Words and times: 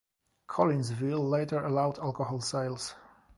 Collinsville 0.49 1.29
later 1.29 1.63
allowed 1.63 1.99
alcohol 1.99 2.41
sales. 2.41 2.95